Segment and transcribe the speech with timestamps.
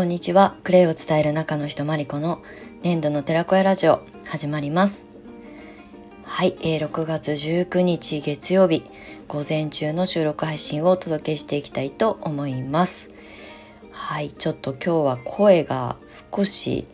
[0.00, 0.56] こんにちは。
[0.64, 2.40] クレイを伝える中の人マリコの
[2.80, 5.04] 年度の寺子屋ラジオ始まります。
[6.22, 8.82] はい、えー、6月19日月曜日
[9.28, 13.10] 午前中の収録配信をお届けしていきたいと思います。
[13.92, 15.98] はい、ちょっと今日は声が
[16.32, 16.86] 少し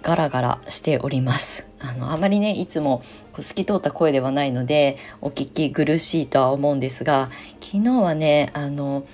[0.00, 1.66] ガラガラしております。
[1.80, 3.02] あのあまりねいつも
[3.34, 7.28] 透き通った声ではないのでお聞き苦しいとは思うんですが
[7.60, 9.06] 昨日はねあの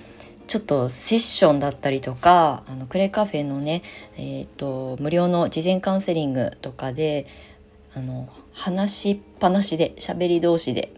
[0.47, 3.83] ちょっとセッションだったりとかあのクレカフェのね、
[4.17, 7.25] えーと、無料の事前カウンセリングとかで
[7.95, 10.93] あの話しっぱなしで喋り同士で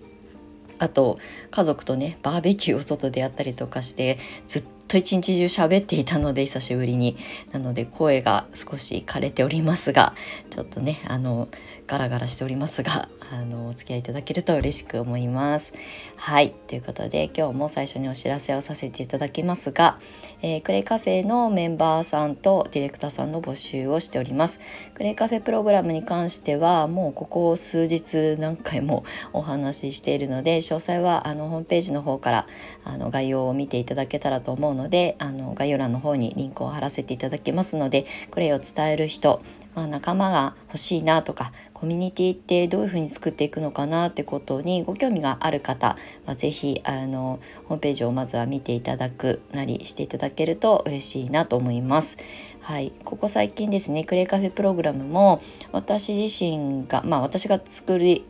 [0.79, 1.17] あと
[1.52, 7.17] 家族とねバーベキューを外でやったりとかしてずっと一日中喋っていたので久しぶりに。
[7.52, 10.13] なので声が少し枯れておりますが
[10.49, 11.47] ちょっとねあの
[11.88, 15.73] ガラガラしておりますがあのお付き合いいただけると嬉しく思います。
[16.16, 16.52] はい。
[16.67, 20.00] ということで今日も最初にお知らせをさせていただきますが、
[20.41, 24.59] えー、クレイカフェのメンバーさんとディレクターさんの募集をしております。
[24.94, 32.47] クレイカフェプログラムに関してはもうここ数日何回もお話ししているので詳細はあのホームページの方から
[32.83, 39.42] あの概要を見ていただけたらと思うののであの概要欄の方にリンクを貼らせていただきますのでこれを伝える人、
[39.75, 52.18] まあ、仲間が欲しいなとかコミュニティってどういうふうに作っていくのかなってことにご興味がある方は是非あのホームページをまずは見ていただくなりしていただけると嬉しいなと思います。
[52.62, 58.25] はい、ここ最近ですねクレイカフェプログラムも私自身がまあ私が作り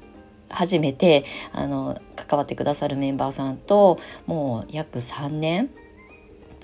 [0.49, 5.69] 始めてあの関わってくださるメンバーさんともう約3年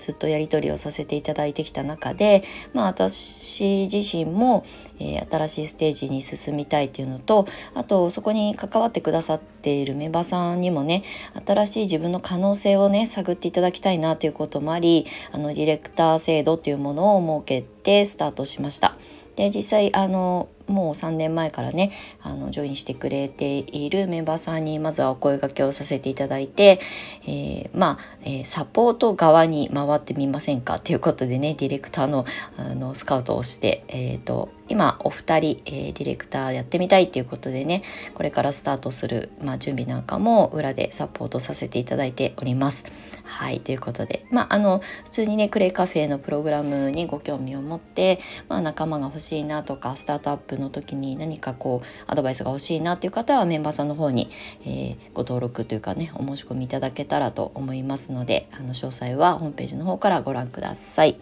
[0.00, 4.64] ずっとやり取りをさせていただいてきた中で、まあ、私自身も、
[4.98, 11.04] えー、新しいステージに進みたいというのとあとそこに関わってくださっているメンバーさんにもね
[11.46, 18.96] 新しい自分の可能性をね探っていただきたいなということもありあのディレクター制度というものを設けてスタートしました。
[19.36, 21.92] で実際あのもう3年前からね
[22.22, 26.80] あのジョインしてくれているメンバーさんにまずはお声がけをさせていただいて、
[27.24, 30.78] えー、まあ、えー、サポート側に回ってみませんか？
[30.78, 32.24] ということでねディレクターの
[32.56, 37.82] あのスカウトをして、えーと、今お二人、えー、ディレクターやってみたいっていうことでね
[38.14, 42.84] これからスタートする、まあ、準備なんかも裏でサポートさせていただいております。
[43.24, 54.30] はいということでまああの普通にねクレイカフェのプログラムにご興味を持って、まあ、仲間が欲しいなとかスタートアップの時に何かこうアドバイスが欲しいなっていう方はメンバーさんの方に、
[54.62, 61.16] えー、ご登録というかねお申し込みいただけたらと思いますのであの詳細はホームページの方からご覧ください。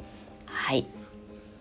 [0.47, 0.98] はい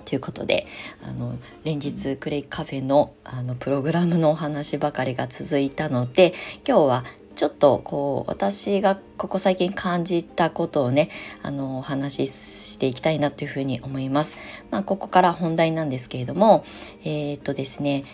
[0.08, 0.66] ということで
[1.04, 6.34] あの連日クレイカフェのあのプログラムのお話ばかりが続いたので
[6.66, 7.04] 今日は
[7.36, 11.10] ちょっとこう私がここ最近感じたことをね
[11.44, 14.36] あのお話ししていきたいなというふうに思います。
[14.72, 16.64] まあ、ここから本題なんですけれども
[17.04, 18.06] えー、っとですね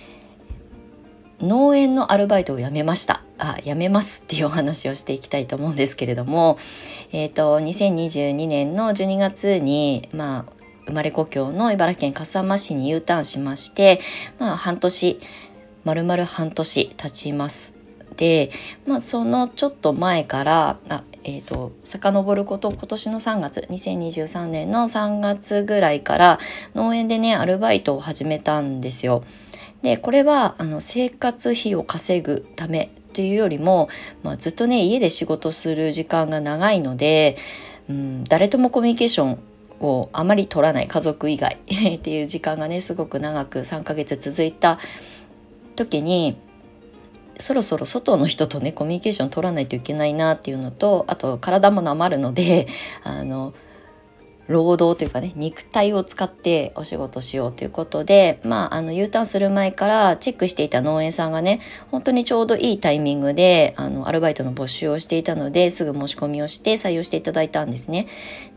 [1.43, 3.21] 農園のアルバイトを辞めました。
[3.37, 6.57] あ、辞めますっていうお話をしていきたいと思うんですけれども、
[7.11, 10.53] えっ、と、2022年の12月に、まあ、
[10.85, 13.99] 生まれ故郷の茨城県笠間市に U ターンしまして、
[14.39, 15.19] まあ、半年、
[15.83, 17.73] 丸々半年経ちます。
[18.17, 18.51] で、
[18.85, 26.39] まあ、そのちょっと前からあ、えーと、遡ること今年の3月2023年の3月ぐらいから
[26.75, 29.23] 農園でねアルバイトを始めたんですよ。
[29.81, 33.89] でこれはあの生活費を稼ぐためというよりも、
[34.23, 37.38] まあ、ずっとね家で仕事する時間が長いので、
[37.89, 39.39] うん、誰ともコミュニケーション
[39.83, 41.59] をあまり取らない家族以外
[41.97, 44.79] っていう時間がねすごく長く3ヶ月続いた
[45.75, 46.38] 時に
[47.39, 52.67] そろそろ外の人とねコミュニケーション取らないといけないなっていうのとあと体もなまるので
[53.03, 53.53] あの
[54.47, 61.61] 労働というかね肉体を使ってお仕事しようということでまああの U ターンする前からチェックしていた農園さんがね
[61.91, 68.07] 本当にちょうどいいタイミングであのアルバイトの募集をしていたのですぐ申し込みをして採用していただいたんですね。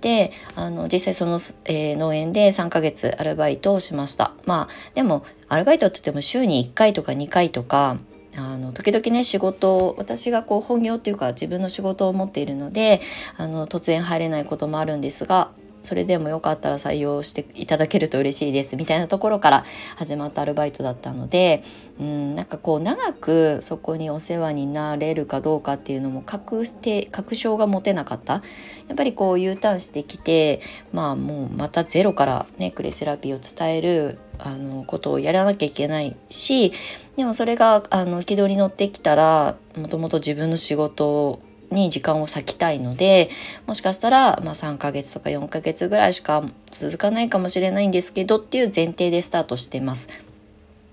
[0.01, 4.33] であの実際その、えー、農園で3ヶ月アルバイトをしました。
[4.45, 7.99] まあでもアルバイトって言っても週に1回とか2回とか
[8.37, 13.01] あの時々ね仕事私がこう本業っていうか自分の仕事を持っているので
[13.37, 15.51] あの突然入れないこともあるんですが
[15.87, 21.63] それでもよかったら採用していただけると嬉しいですみたいなところから始まったアルバイトだったので
[22.01, 28.43] うんなんかこう長くそこにお世話になれるかどうかっていうのも確定確証が持てなかった。
[28.89, 30.61] やっぱりこう U ターンしてきて
[30.93, 36.73] まあもうまたゼロからねクレセラピーを伝えるあのことをやらなきゃいけないし
[37.17, 41.41] でもそれがあの軌道に乗ってきたらもともと自分の仕事
[41.71, 43.31] に時間を割きたいので
[43.67, 50.09] もしかしたら、まあ、3ヶ月とか4ヶ月ぐらいしか続かないかもしれないんですけどっていう前提でスタートしてます。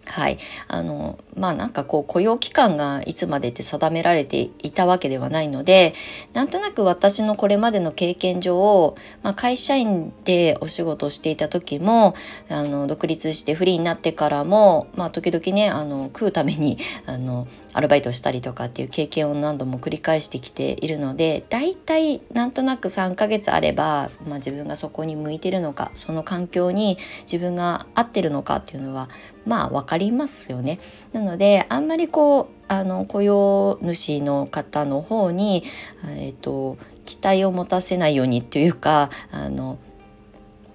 [0.06, 0.38] はい。
[0.68, 5.94] あの、まあなんかこう雇用期間がいつまでって定められていたわけではないので、
[6.34, 12.16] なんとなく私のこれまでの経験上、まあ、会社員でお仕事をしていた時も、
[12.50, 29.10] あの、独立してフリーになってからも、まあ時々ね、あの、食うために、あの、アルバイトしたりとかっていう経験を何度も繰り返してきているので大体なんとなく3ヶ月あれば、まあ、自分がそこに向いてるのかその環境に自分が合ってるのかっていうのは
[29.46, 30.80] まあ分かりますよね。
[31.12, 35.64] なのであんまりこうあの雇用主の方の方に、
[36.06, 39.78] えーと、期待を持たせないようにっていうかあの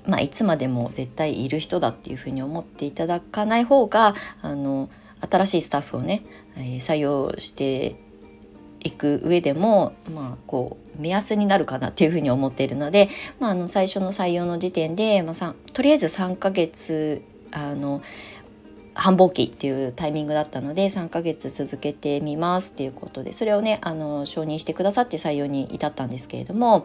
[0.09, 4.89] まあ、いつまでも絶対いる人だっていうふうに思っていただかない方があの
[5.29, 6.23] 新しいスタッフをね、
[6.57, 7.97] えー、採用して
[8.81, 13.09] いく上でも、まあ、こう目安になるかなっていうふうに思っているので、
[13.41, 17.23] まあ、あの最初の採用の時点で、まあ、とりあえず3ヶ月
[17.53, 18.03] あの
[18.95, 26.85] 繁忙期っていうタイミングだったので3ヶ月続けてみますっていうことでそれをねあの承認してくださって採用に至ったんですけれども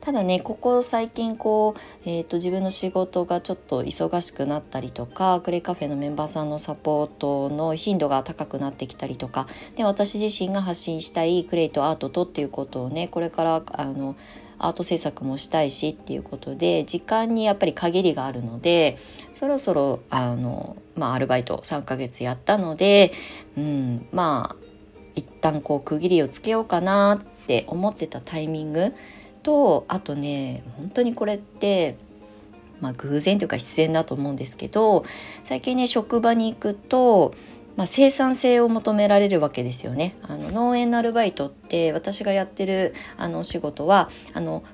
[0.00, 9.46] ただねここ最近こう、えーと、自分の仕事がちょっと忙しくなったりとかクレカフェのメンバーさんのサポートの頻度が高くなってきたりとか
[9.76, 14.16] で私自身が発信したいクレイとアートとっていうことをねこれからあの
[14.58, 18.98] アート制作もしたいしっていうことで時間にやっぱり限りがあるので
[19.32, 23.12] そろそろあの、まあ、アルバイト3ヶ月やったので、
[23.56, 24.56] うん、まあ
[25.14, 28.94] 一旦こう区切りをつけようかなって思ってたタイミング
[29.46, 31.96] とあとね本当にこれって
[32.80, 35.04] まあ偶然というか必然だと思うんですけど
[35.44, 37.32] 最近ね職場に行くと
[37.76, 40.16] まあ、生産性を求められるわけですよね。
[40.22, 44.64] あの農園のアルバイトって私がやってるあの仕事はあの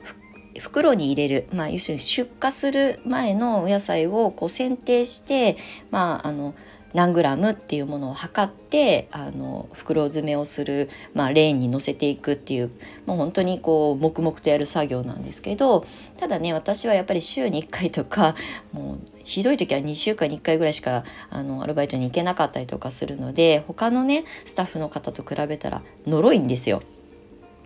[0.60, 5.56] 袋に入れる、まあ、要するに出荷する前のお野菜をこう選定して、
[5.90, 6.54] まあ、あの
[6.94, 12.70] 何グラムっていうものを測ってあの袋詰めをする、まあ、レーンに乗せていくっていう
[13.06, 15.86] もう本当にこう黙々とやる作業なんですけど
[16.18, 18.34] ただね私はやっぱり週に1回とか
[18.72, 26.82] もうひどい時は2週間に1回ぐらいしかあのアルバイトに行けなかったりとかするので他のねスタッフの方と比べたら呪いんですよ。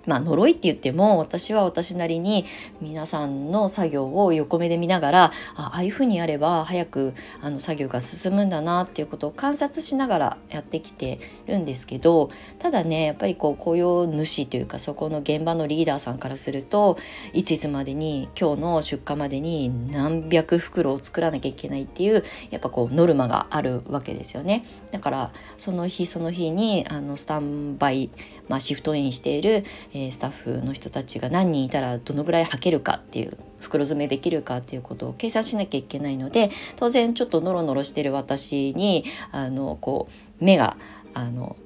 [0.06, 2.44] まあ呪いって言っても私は私なりに
[2.80, 16.98] 皆さんの作業を横目で見ながらああいうふうにやれば早くあの作業が進むんだなっていうことを観察しながらやってきてるんですけどただねやっぱりこう雇用主というかそこの現場のリーダーさんからすると
[17.32, 24.64] いついつまでに今日の出荷までに何百袋を作らなきゃいけないっていうやっぱこうノルマがあるわけですよね。
[24.90, 28.10] だからその日その日にあのスタンバイ、
[28.48, 29.64] まあ、シフトインしている
[29.96, 40.08] えー、スタッフの人たちが何人いたらどのぐらい履けるかっていう袋詰めできるかっていうことを計算しなきゃいけないので当然ちょっとノロノロしてる私にあのこ
[40.40, 40.76] う目が
[41.14, 41.56] あの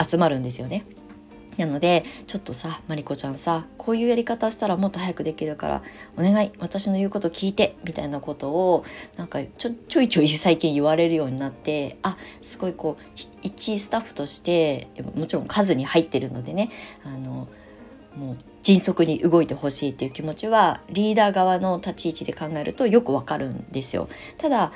[0.00, 0.84] 集まるんですよね。
[1.58, 5.82] なのでちょっとさまりこちゃんさこういうやり方したらもっと早くできるから
[6.16, 8.84] お願い私の言うこと聞いてみたいなことを
[9.16, 13.02] なんかちょちょいちょい 最近言われるようになってあすごいこう
[13.42, 16.70] 一スタッフとしてもちろん数に入ってるのでね
[17.04, 17.48] あの
[18.16, 24.08] もう迅速に動いてほしいっていう気持ちはリーダー側の立ち位置で考えるとよくわかるんですよ。
[24.36, 24.72] ただ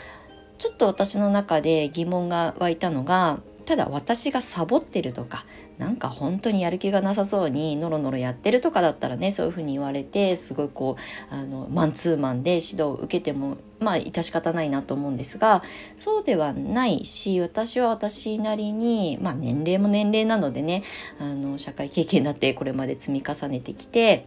[0.59, 5.45] ちょっと私の中で疑問が湧いたのがただ私がサボってるとか
[5.79, 10.97] なんか本当にやる気がなさそうにノロノロやってるとかだったらねそういうふうに言われてすごいこ
[11.31, 15.63] うあのマンツーマンで指導を受けてもまあ致し方ないなと思うんですが
[15.97, 20.83] そうではないし私は私なりにまあ年齢も年齢なのでね
[21.19, 24.27] あの社会経験だってこれまで積み重ねてきて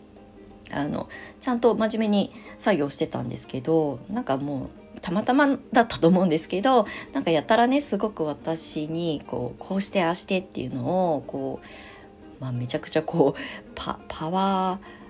[0.71, 1.09] あの
[1.41, 15.05] ちゃんと真面目に作業してたんですけどなんかもうたまたまだったと思うんですけどなんかやたらねすごく私にこうこうしてああしてっていうのをこう、まあ、めちゃくちゃこうパパワー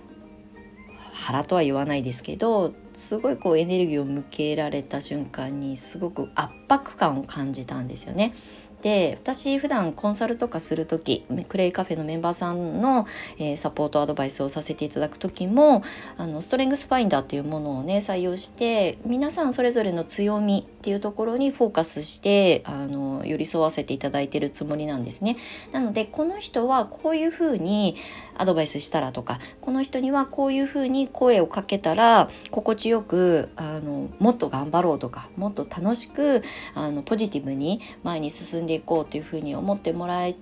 [1.15, 8.33] 腹とは言わないですけどすごいこうエネルギーを向けられた瞬間にすごく圧迫感を感じたんですよね。
[8.81, 15.83] で私普段コンサルとかする時クレイカフェのメンバーさんの、えー、サポートアドバイスをさせていただく時も
[16.17, 25.37] あのストレングスファインダーっていうものをね採用して皆さんそれぞれの強みっていうところにフォーカスしてあの寄り添わせていただいてるつもりなんですね。
[25.71, 27.95] なのでこの人はこういうふうに
[28.37, 36.43] アドバイスしたらとかこの人にはこういうふうに声をかけたら心地よくあのもっと頑張ろうとかもっと楽しく
[36.75, 40.35] あのポジティブに前に進んでいこうというふうに思ってもらえ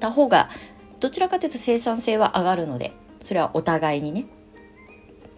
[0.00, 0.50] た方が
[1.00, 4.26] どちらかというと生産性は上がるのでそれはお互いにね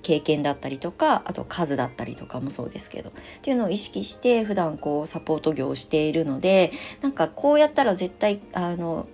[0.02, 3.12] 経験だったりとかあと数だったりとかもそうですけどっ
[3.42, 9.08] ていうのを意識して普段こうサポート業をしているのでなんかこうやったら絶対あの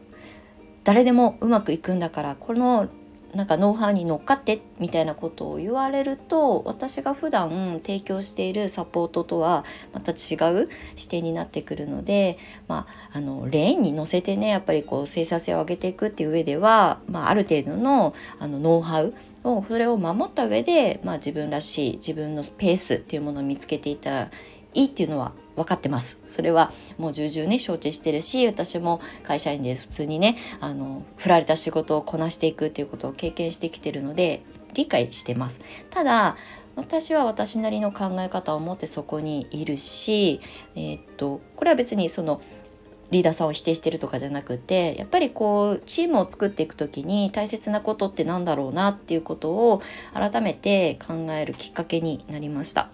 [0.84, 2.88] 誰でもうまくいくんだからこの
[3.34, 12.36] なんかノウハウに乗っかってみたいなことを言われると私が普段提供しているサポートとはまた違う視点になってくるので、
[12.68, 24.24] まあ、あのレーンに乗せてねやっぱりこう生産性を上げていくっていう上では、まあ、ある程度のあのノウハウをそれを守った上で、まあ、自分らしい自分のペースっていうものを見つけていた
[24.74, 26.18] いいっていうのは分かってます。
[26.28, 34.42] それはもう重々ね承知してるし私も会社員で普通にねあの振られた仕事をこなしていくっていうことを経験してきてるので
[34.74, 35.60] 理解してます。
[35.90, 36.36] ただ
[36.74, 40.40] 私は私なりの考え方を持ってそこにいるし、
[40.74, 42.40] えー、っとこれは別にその
[43.10, 49.82] リーダーさんを否定してるとかじゃなくてやっぱりこうチームを作っていく時に大切なことって何だろうなっていうことを
[50.14, 52.88] 改めて考えるきっかけになりました。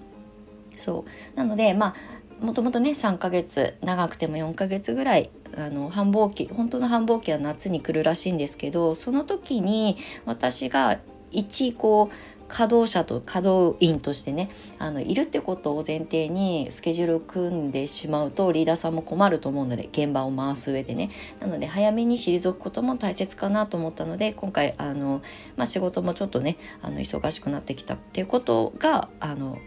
[0.77, 1.37] そう。
[1.37, 1.95] なのでまあ
[2.41, 10.99] もともとね3ヶ月長くても4ヶ月ぐらいあの繁忙期本当の繁忙期は夏に来るらしいんですけどその時に私が
[11.31, 21.11] 一こう稼働者と稼働員としてねあのいるってことを前提にスケジュールを組んでしまうとリーダーさんも困ると思うので現場を回す上でね。
[21.41, 25.23] なので早めに退くことも大切かなと思ったので今回あの、
[25.57, 29.59] まあ、仕事もちょっとねあの忙しくなってきたっていうことがあの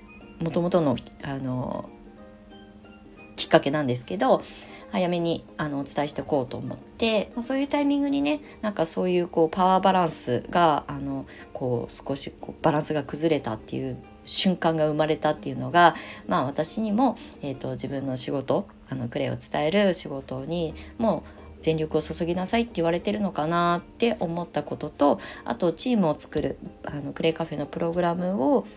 [0.42, 1.90] もともとのあの
[3.42, 4.44] きっかけなんですけど
[4.92, 15.96] 早めにあのお伝えしておこうと思って、ま、そういうタイミングにねなんかそういうこうパワーバランスがあのこう少しこうバランスが崩れたっていう瞬間が生まれたっていうのが、
[16.28, 28.68] まあ、私にも、えーと、自分の仕事あのクレイを伝える仕事にもう全力を注ぎなさいって言われてるのかなって思ったこととあとチームを作るあのクレイカフェのプログラムを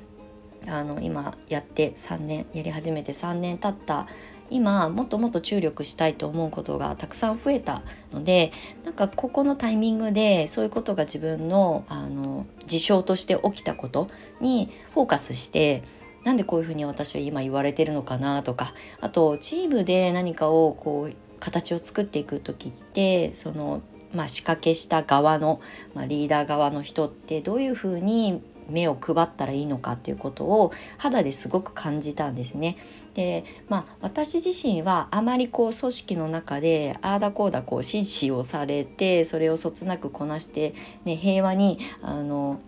[0.67, 4.07] あの今やって3年やり始めて3年経った
[4.51, 7.83] 今もっともっと注力したいと思うことがたくさん増えた
[8.13, 8.53] ので
[8.85, 14.09] なんかここのタイミングでそういうことが自分のあの事象として起きたこと
[14.41, 15.83] にフォーカスして
[16.25, 23.83] なんでこういうふうに私は今言われてるのかなとかあとチームで何かをこう形を作っていく時ってその
[24.15, 25.61] まあ、仕掛けした側の、
[25.93, 32.77] まあ、リーダー側の人ってどういうふうに目を配ったらいいのかっていうことを肌ですごく感じたんですね。
[33.15, 42.61] でまあ私自身はあまりこう組織の中でああだこうだこう指示をされてそれをそつなくこなして、ね、平和にあの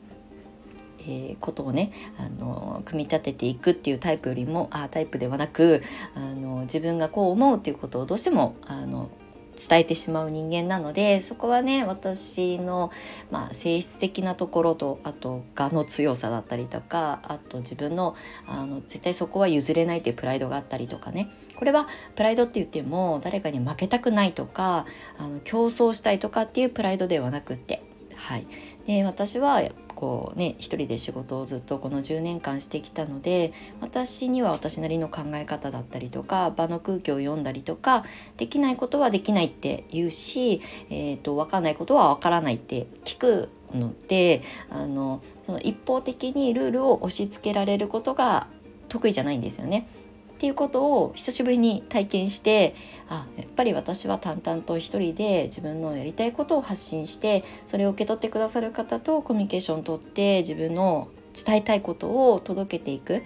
[1.09, 5.81] えー、ことをねあの組み立てていくっていうタイプよりもあタイプではなく
[6.15, 9.09] あの自分がこう思うっていうことをどうしてもあの
[9.57, 12.93] 伝えてしまう人間なのでそこはね私の、
[13.31, 18.15] まあ、性質的なところとあと我の強さだったりとかあと自分の
[18.47, 24.87] あの絶対そこは譲れないっていうプライドがあったりとかねこれはプライドって言っても誰かに負けたくないとか
[25.19, 27.83] あの競争したいとかっていうプライドではなくって
[28.15, 28.47] はい。
[28.87, 29.63] で私は
[29.97, 38.05] こうね一人で仕事をずっとこの10年間してきたので私には私なりの考え方だったりとか場の空気を読んだりとか
[38.37, 40.61] できないことはできないって言うし、
[40.91, 48.49] えーと、分かんないことは分からないって聞くのであのその一方的にルールを押し付けられることが
[48.89, 49.89] 得意じゃないんですよね。
[50.37, 52.75] っていうことを久しぶりに体験して
[53.09, 63.23] あやっぱり私は淡々と一人で自分のやりたいことを発信してそれを受け取ってくださる方とコミュニケーションをとって自分の伝えたいことを届けていく。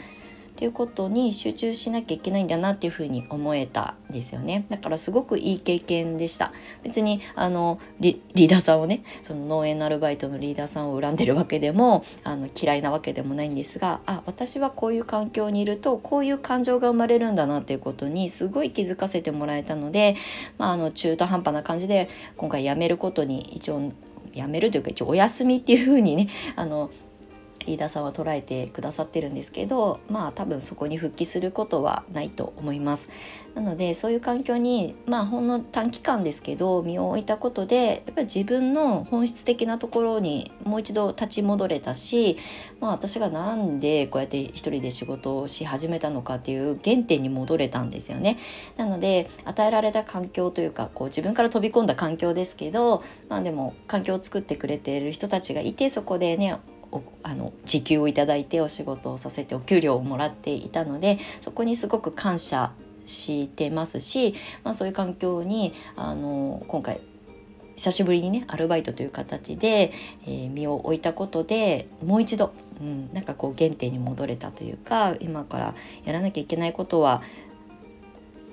[0.61, 4.67] っていうことに集中しなきゃいけないんだなっていうふうに思えたんですよね。
[4.69, 6.53] だからすごくいい経験でした。
[6.83, 20.15] 別にあのリーダーさんをねその農園のアルバイトのリーダーさんを恨んでるわけでもあの嫌いなわけでもないんですがあ私はこういう環境にいるとこういう感情が生まれるんだなっていうことにすごい気づかせてもらえたので、
[20.59, 23.93] まあ、あの中途半端な感じで今回辞めることに一応
[24.35, 26.91] 辞めるというか一応お休みっていうふうにねあの
[27.67, 33.09] リーダーさんは捉えてくださってるんですけどまあ多分そこに復帰することはないと思います。
[33.55, 42.37] なのでそういう環境にまあほんの短期間ですけど身を置いたことでやっぱり自分の本質的なところにもう一度立ち戻れたし、
[42.81, 48.39] まあ、私が何でこうやって一人で仕事をし始めたのかっていう原点に戻れたんですよね。
[48.77, 56.57] なので与えられた環境というかこう自分から飛び込んだ環境ですけどまあでも環境を作ってくれている人たちがいてそこでね
[57.23, 62.73] あの時給をいただいてお仕事をさせてお給料をもらっていたのでそこにすごく感謝
[63.07, 67.01] してますし、まあ、そういう環境にあの今回
[67.77, 69.93] 久しぶりにねアルバイトという形で、
[70.27, 77.23] えー、身を置いたことでもう一度、うん、なんかこう原点に戻れたというか今からやらなきゃいけないことは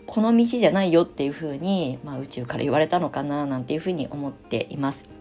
[0.06, 5.17] この道じゃないよっていうふうに、まあ、宇宙から言われたのかななんていうふうに思っています。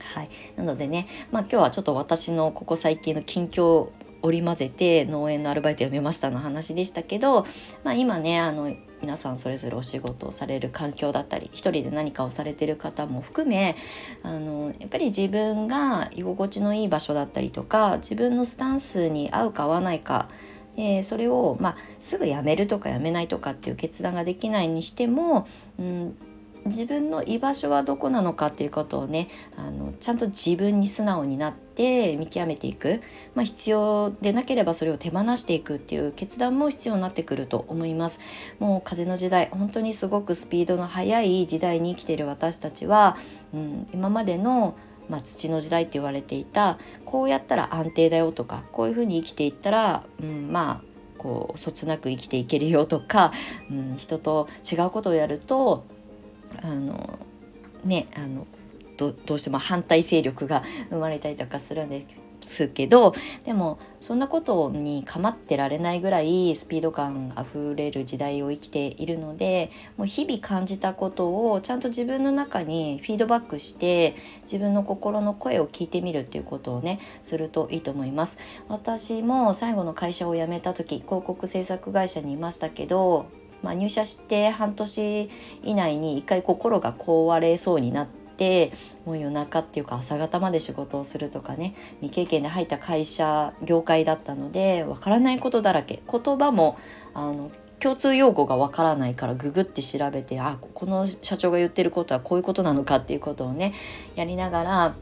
[0.00, 7.46] はい、なのでね、まあ、今日はちょっと私のここ最近の近況を織り交ぜて農園のアルバイト辞めましたの話でしたけど、
[7.84, 13.76] まあ、今ねあの皆さんそれぞれお仕事をされる環境だったり一人で何かをされてる方も含め
[14.24, 20.28] あのやっぱり自分が居心地のいい場所だったりとか自分のスタンスに合うか合わないか
[20.74, 25.46] でそれを、まあ、すぐやめるとかやめないとかっていう決断ができないにしても、
[25.78, 26.16] うん、
[26.68, 33.00] 自分の居場所はどこなのかっていうことをねあのちゃんと自分に素直になって見極めていく、
[33.34, 38.20] まあ、必要でなければそれを手放していくっていう決断も必要になってくると思います。
[38.58, 43.16] もう風の時代本当にすごくスピードの速い時代に生きている私たちは、
[43.52, 44.76] うん、今までの
[45.08, 53.32] まあ、土の時代って言われていたこうやったら安定だよとかこういうふうに生きていったら、うん、まあこうそつなく生きていけるよとか、
[53.70, 55.84] うん、人と違うことをやると
[56.62, 57.18] あの
[57.84, 58.46] ねあの
[58.98, 62.04] どうしても反対勢力が生まれたりとかするんで
[62.40, 63.14] すけど
[63.44, 78.38] でもそんなことに構ってられないぐらいスピード感あふれる時代を生きているのでもう日々感じたことをちゃんと自分の中にフィードバックして自分の心の声を聞いてみるっていうことをねするといいと思います。
[78.68, 83.26] 私も最後の会社を辞めた時広告制作会社にいましたけど
[83.62, 85.30] まあ、入社して半年
[85.62, 88.72] 以内に一回心が壊れそうになって
[89.04, 96.02] もう夜中っていうか朝方まで仕事をするとかね未経験で入った会社業界だったのでわからないことだらけ。
[96.10, 96.78] 言葉も
[97.14, 97.50] あの
[97.80, 103.72] 共通用語がわからないからググって調べてあこの社長が言ってることはこういうことなのかっていうことをね
[104.16, 104.94] やりながら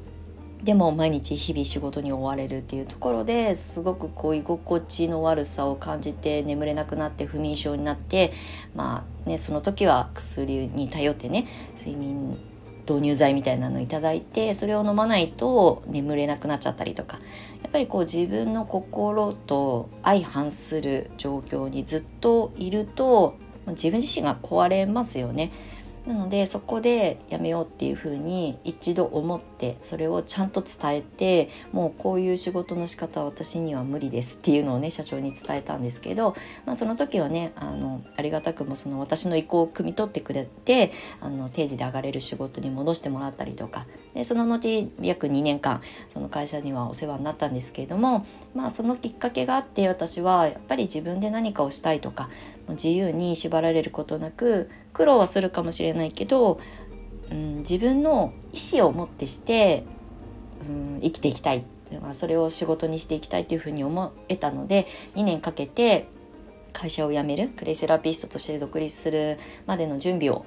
[0.63, 8.33] でも毎日日々仕事に追われるっていうところですごくこう居心地の悪さを感じて眠れなくなって不眠症になって
[8.75, 12.39] まあねその時は薬に頼ってね睡眠
[12.89, 17.19] 導入剤みたいなのを頂いてそれを飲まないと眠れなくなっちゃったりとか
[17.63, 23.37] やっぱりこう自分の心と相反する状況にずっといると
[23.69, 25.51] 自分自身が壊れますよね。
[26.07, 43.87] なのでそこでやめようっていうふうに一度思ってそれをちゃんと伝えてもうこういう仕事の仕方は私には無理ですっていうのをね社長に伝えたんですけど、まあ、その時はねあのありがたくもその私の意向を汲み取ってくれてあの定時で上がれる仕事に戻してもらったりとか
[44.17, 52.31] でその後約2年間その会社にはお世話になったんですけれどもまあそのきっかけがあって私はやっぱり自分で何かをしたいとか
[52.71, 56.59] 自由に縛られることなく苦労はするかもしれないけど、
[57.31, 59.85] うん、自分の意思を持ってして、
[60.67, 61.65] うん、生きていきたい。
[62.03, 66.09] あそれを仕事にしていきたいというふうに思えたので2年かけて
[66.73, 70.45] 会社を辞めるクレイセラピストとして独立するまでの準備を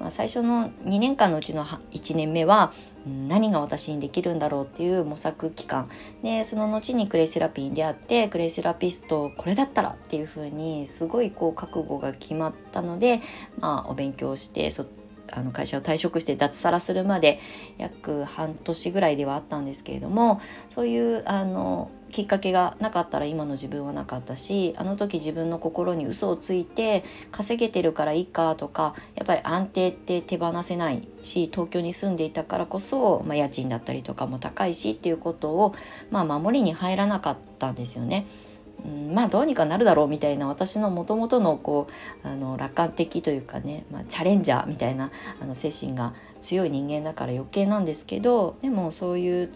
[0.00, 2.72] まあ、最初の2年間のうちの1年目は、
[3.06, 5.88] 何が私にできるんだろうっていう模索期間。
[6.22, 13.20] でその後にクレイセラピーに出会ってクレイセラピストこれだったらっていう風にすごいこう覚悟が決まったので、
[13.58, 14.86] まあ、お勉強してそ
[15.32, 17.40] あの会社を退職して脱サラするまで
[17.78, 20.40] 約半年ぐらいではあったんですけれども
[20.74, 35.74] そういうあのきっかけがなかったら今の自分はなかったしあの時自分の心に嘘をついて稼げてるからいいかとかやっぱり安定って手放せないし東京に住んでいたからこそ、まあ、家賃だったりとかも高いしっていうことを、
[36.10, 38.26] まあ、守りに入らなかったんですよね。
[38.84, 41.88] うん、まあどうにかなるだろうみたいな私のもともとのこ
[42.24, 49.52] うあの楽観的というかね、まあ、チャレンジャーみたいなあの精神が強い人間だから余計なんですけどでもそういう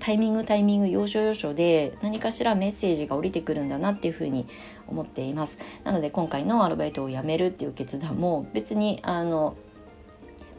[0.00, 4.46] タイミングタイミング要所要所で何かしらメッセージが降りてくるんだなっていうふうに
[4.86, 9.56] 思っていますなので今回のアルバイトを辞めるっていう決断も別にあの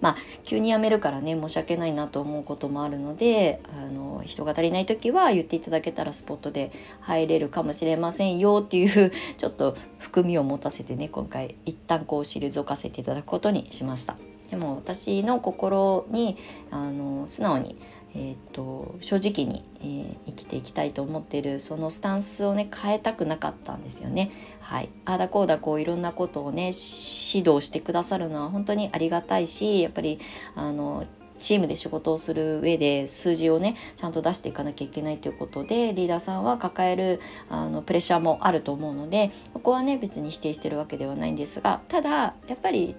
[0.02, 6.72] まあ急に辞めるからね申し訳ないなと思うこともあるのであの人が足りない時は言っていただけたらスポットで
[7.02, 14.18] 入れるかもしれませんよっていうちょっと含みを持たせてね今回一旦こう退かせていただくことにしました。
[14.50, 16.36] でも私の心に
[16.72, 17.78] あの素直に
[18.16, 24.32] えーと、正直に、えー、生きていきたいと思っているそのスタンスをね変えたくなかったんですよね。
[24.62, 30.20] はい、ああだこうだこういろんなことをね指導してくださるのは本当にありがたいしやっぱり
[30.56, 31.06] あの
[31.40, 42.96] チームで仕事をする上で数字をねちゃんと出していかなきゃいけないということでリーダーさんは抱えるあのプレッシャーもあると思うのでここはね別に否定してるわけではないんですがただやっぱり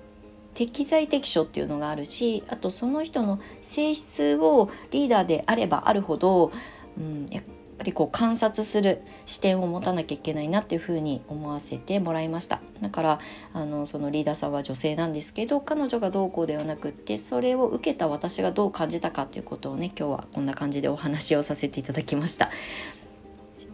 [0.61, 6.53] 適材適所っていうのがあるしあとその人の性質をリーダーであればあるほど、
[6.99, 7.45] うん、やっ
[7.79, 12.61] ぱりこう観察する視点を持たなきゃいけないなっていうふうに思わせてもらいました。
[12.83, 13.21] だから
[13.55, 22.51] あのそのリーダーさんは女性なんですけど彼女がどうこうではなくってそれを受けた私がどう感じたかっていうことをね今日はこんな感じでお話をさせていただきました。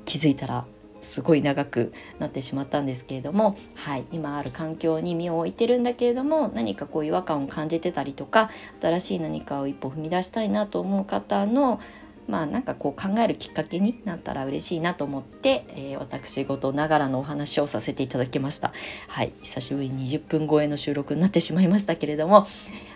[0.05, 0.65] 気づいたら
[1.01, 11.81] すごい長くなってしまったんですけれども、はい、今ある環境に身を置いてるんだけれども何かこう違和感を感じてたりとか新しい何かを一歩踏み出したいなと思う方の
[12.29, 18.73] まあなんかこう考えるきっかけになったら嬉しいなと思って、えー、私事ながらのお話をさせていただきました。
[19.09, 22.47] はい久しぶりに20分超えの収録になってしまいましたけれども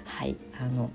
[0.05, 0.91] はいあの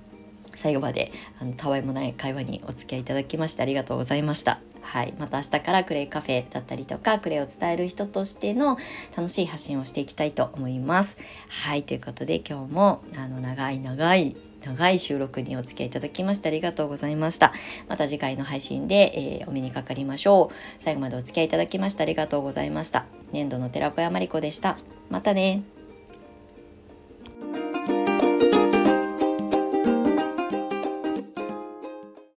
[0.53, 4.59] 最後まであのたわいもない会話にお付き合いいただきましてありがとうございました。
[4.85, 8.77] はい、また明日からクレイカフェだったりとかクレイを伝える人としての
[9.17, 11.17] 楽しい発信をしていきたいと思います。
[11.49, 17.53] はいということで今日もあの長い長い長い収録にお付き合いいただきましてありがとうございました。
[17.87, 20.55] また次回の配信で、えー、お目にかかりましょう。
[20.79, 23.05] 最後までお付き合いいただきましてありがとうございました。
[23.31, 24.77] 年度の寺子屋まりこでした。
[25.09, 25.74] またね。